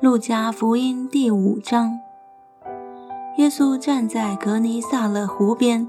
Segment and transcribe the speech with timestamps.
[0.00, 2.00] 路加福音第五章，
[3.36, 5.86] 耶稣站在格尼萨勒湖边，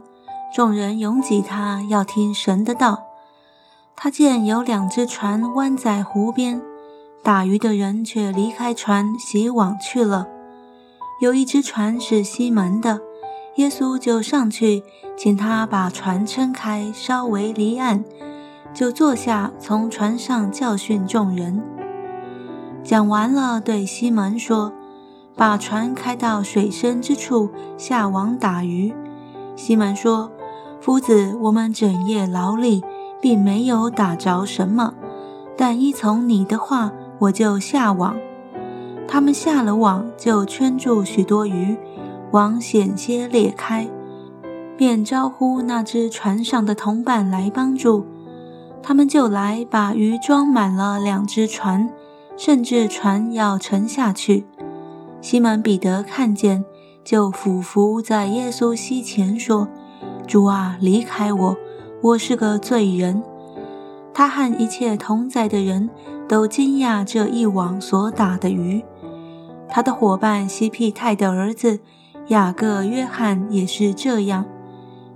[0.54, 3.04] 众人拥挤他，要听神的道。
[3.96, 6.61] 他见有两只船弯在湖边，
[7.24, 10.28] 打鱼的人却离开船洗网去了。
[11.21, 13.00] 有一只船是西门的，
[13.55, 14.84] 耶稣就上去，
[15.16, 18.04] 请他把船撑开，稍微离岸，
[18.73, 21.64] 就坐下，从船上教训众人。
[22.84, 24.74] 讲完了，对西门说
[25.38, 28.94] ：“把船开到水深之处，下网打鱼。”
[29.56, 30.32] 西门说
[30.82, 32.84] ：“夫子，我们整夜劳力，
[33.22, 34.94] 并没有打着什么，
[35.56, 38.16] 但依从你的话，我就下网。”
[39.08, 41.78] 他们下了网，就圈住许多鱼，
[42.32, 43.88] 网险些裂开，
[44.76, 48.06] 便招呼那只船上的同伴来帮助。
[48.82, 51.90] 他们就来把鱼装满了两只船。
[52.44, 54.47] 甚至船要沉下去，
[55.22, 56.66] 西门彼得看见，
[57.03, 59.67] 就俯伏在耶稣膝前说
[60.25, 61.58] ：“主啊，离开我，
[62.02, 63.22] 我是个罪人。”
[64.11, 65.88] 他和一切同在的人
[66.28, 68.83] 都惊讶这一网所打的鱼。
[69.70, 71.80] 他的伙伴西庇太的儿子
[72.30, 74.45] 雅各、约翰也是这样。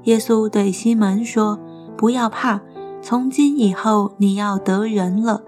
[0.04, 1.58] 耶稣对西门说
[1.98, 2.62] ：“不要怕，
[3.02, 5.42] 从今以后你要得人了。”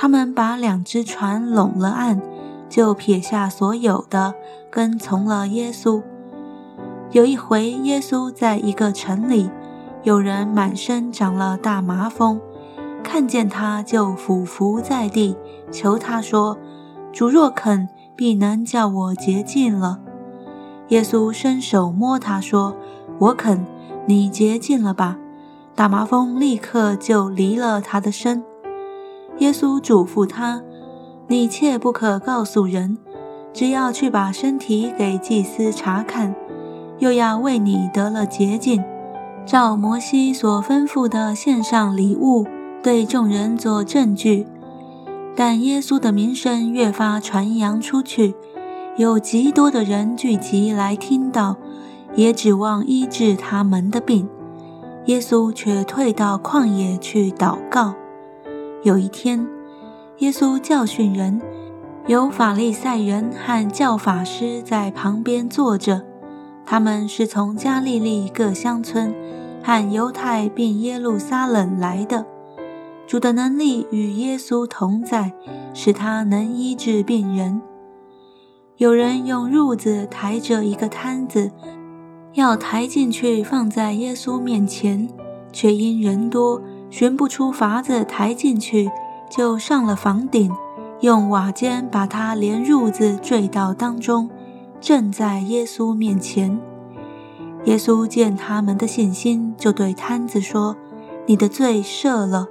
[0.00, 2.22] 他们把两只船拢了岸，
[2.68, 4.32] 就撇下所有的，
[4.70, 6.00] 跟从了耶稣。
[7.10, 9.50] 有一回，耶稣在一个城里，
[10.04, 12.40] 有人满身长了大麻风，
[13.02, 15.36] 看见他就俯伏在地，
[15.72, 16.56] 求他说
[17.12, 19.98] ：“主若肯，必能叫我洁净了。”
[20.90, 22.76] 耶稣伸手摸他说
[23.18, 23.66] ：“我肯，
[24.06, 25.16] 你洁净了吧。”
[25.74, 28.44] 大麻风立刻就离了他的身。
[29.38, 30.62] 耶稣嘱咐他
[31.28, 32.98] ：“你切不可告诉人，
[33.52, 36.34] 只要去把身体给祭司查看，
[36.98, 38.82] 又要为你得了洁净，
[39.46, 42.44] 照摩西所吩咐的献上礼物，
[42.82, 44.46] 对众人做证据。”
[45.36, 48.34] 但耶稣的名声越发传扬出去，
[48.96, 51.56] 有极多的人聚集来听到，
[52.16, 54.28] 也指望医治他们的病。
[55.06, 57.94] 耶稣却退到旷野去祷告。
[58.88, 59.46] 有一天，
[60.20, 61.42] 耶稣教训人，
[62.06, 66.06] 有法利赛人和教法师在旁边坐着。
[66.64, 69.14] 他们是从加利利各乡村
[69.62, 72.24] 和犹太并耶路撒冷来的。
[73.06, 75.34] 主的能力与耶稣同在，
[75.74, 77.60] 使他能医治病人。
[78.78, 81.50] 有人用褥子抬着一个摊子，
[82.32, 85.06] 要抬进去放在耶稣面前，
[85.52, 86.62] 却因人多。
[86.90, 88.90] 寻不出法子抬进去，
[89.30, 90.50] 就上了房顶，
[91.00, 94.30] 用瓦尖把它连褥子坠到当中，
[94.80, 96.58] 正在耶稣面前。
[97.64, 100.76] 耶稣见他们的信心，就对摊子说
[101.26, 102.48] ：“你的罪赦了。”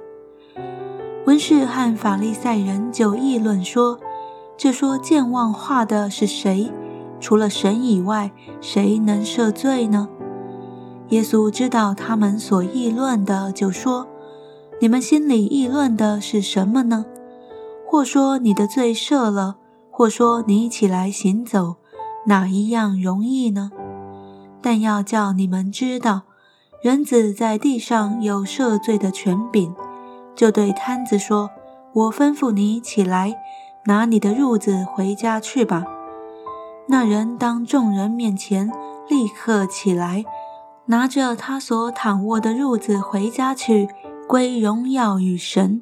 [1.26, 3.98] 文士和法利赛人就议论说
[4.56, 6.70] ：“这说健忘话的是谁？
[7.18, 10.08] 除了神以外，谁能赦罪呢？”
[11.10, 14.06] 耶稣知道他们所议论的，就说。
[14.80, 17.04] 你们心里议论的是什么呢？
[17.84, 19.56] 或说你的罪赦了，
[19.90, 21.76] 或说你起来行走，
[22.26, 23.72] 哪一样容易呢？
[24.62, 26.22] 但要叫你们知道，
[26.80, 29.74] 人子在地上有赦罪的权柄，
[30.36, 31.50] 就对摊子说
[31.92, 33.34] ：“我吩咐你起来，
[33.86, 35.84] 拿你的褥子回家去吧。”
[36.86, 38.70] 那人当众人面前
[39.08, 40.24] 立刻起来，
[40.86, 43.88] 拿着他所躺卧的褥子回家去。
[44.28, 45.80] 归荣耀与神，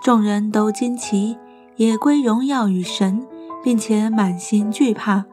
[0.00, 1.36] 众人都惊奇，
[1.74, 3.26] 也归荣耀与神，
[3.60, 5.24] 并且满心惧怕，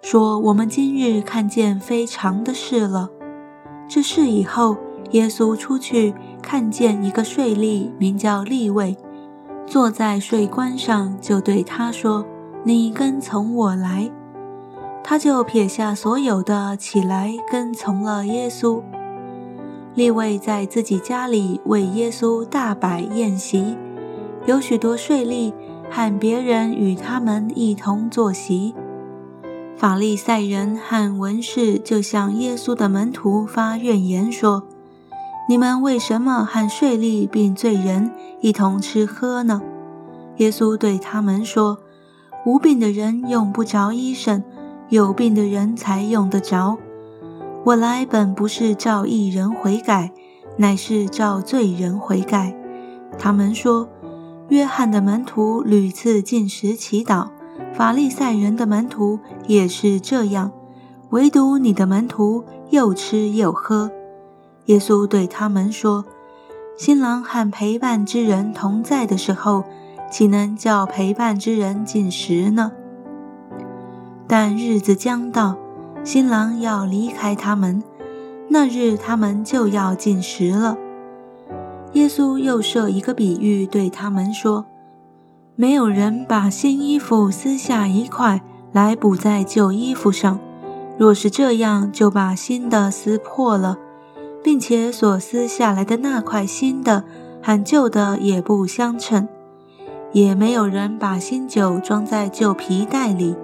[0.00, 3.10] 说：“我们今日看见非常的事了。”
[3.86, 4.78] 这事以后，
[5.10, 8.96] 耶稣出去，看见一个税吏，名叫利位，
[9.66, 12.24] 坐在税关上，就对他说
[12.64, 14.10] ：“你跟从我来。”
[15.04, 18.82] 他就撇下所有的，起来跟从了耶稣。
[19.96, 23.78] 利位在自己家里为耶稣大摆宴席，
[24.44, 25.54] 有许多税吏
[25.90, 28.74] 喊别人与他们一同坐席。
[29.74, 34.64] 法利赛人和文士就向耶稣的门徒发怨言说
[35.48, 38.10] ：“你们为什么和税吏并罪人
[38.42, 39.62] 一同吃喝呢？”
[40.36, 41.78] 耶稣对他们说
[42.44, 44.44] ：“无病的人用不着医生，
[44.90, 46.76] 有病的人才用得着。”
[47.66, 50.12] 我来本不是照义人悔改，
[50.56, 52.56] 乃是照罪人悔改。
[53.18, 53.88] 他们说
[54.50, 57.26] ：“约翰的门徒屡次进食祈祷，
[57.74, 59.18] 法利赛人的门徒
[59.48, 60.52] 也是这样，
[61.10, 63.90] 唯独你的门徒又吃又喝。
[64.66, 66.04] 耶稣对他们说
[66.78, 69.64] ：“新郎和陪伴之人同在的时候，
[70.08, 72.70] 岂能叫陪伴之人进食呢？
[74.28, 75.56] 但日子将到，
[76.06, 77.82] 新郎要离开他们，
[78.48, 80.78] 那日他们就要进食了。”
[81.94, 84.66] 耶稣又设一个比喻，对他们说
[85.56, 90.38] ：“没有人把新衣服撕下一块来补在旧衣服上，
[90.96, 93.76] 若是这样，就把新的撕破了，
[94.44, 97.02] 并且所撕下来的那块新的
[97.42, 99.26] 和旧的也不相称。
[100.12, 103.34] 也没有人把新酒装在旧皮袋里，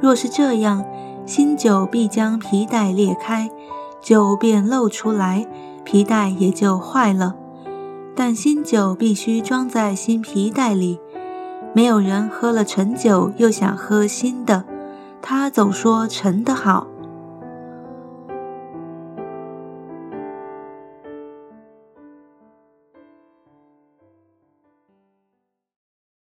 [0.00, 0.82] 若是这样，
[1.24, 3.50] 新酒必将皮带裂开，
[4.00, 5.46] 酒便漏出来，
[5.84, 7.36] 皮带也就坏了。”
[8.14, 11.00] 但新酒必须装在新皮带里，
[11.72, 14.64] 没有人喝了陈酒又想喝新的，
[15.22, 16.86] 他总说陈的好。